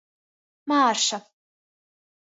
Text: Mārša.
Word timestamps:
Mārša. 0.73 1.21